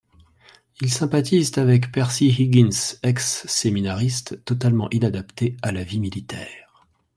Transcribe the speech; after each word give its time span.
Ils 0.81 0.89
sympathisent 0.91 1.59
avec 1.59 1.91
Percy 1.91 2.29
Higgins, 2.29 2.95
ex-séminariste, 3.03 4.43
totalement 4.45 4.89
inadapté 4.89 5.55
à 5.61 5.71
la 5.71 5.83
vie 5.83 5.99
militaire. 5.99 6.87